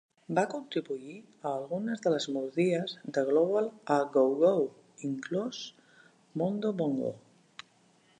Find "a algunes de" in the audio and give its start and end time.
1.17-2.13